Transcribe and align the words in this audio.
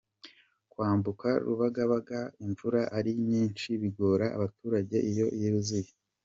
Kwambuka 0.71 1.27
Rubagabaga 1.45 2.19
imvura 2.45 2.81
ari 2.97 3.11
nyinshi 3.27 3.69
bigora 3.81 4.25
abaturage 4.37 4.97
iyo 5.11 5.27
yuzuye. 5.41 5.91